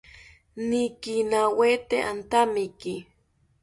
[0.67, 2.93] Nikinawete antamiki